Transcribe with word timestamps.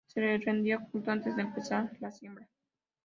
Se 0.07 0.19
le 0.19 0.35
rendía 0.39 0.79
culto 0.79 1.11
antes 1.11 1.35
de 1.35 1.43
empezar 1.43 1.91
la 1.99 2.09
siembra. 2.09 2.49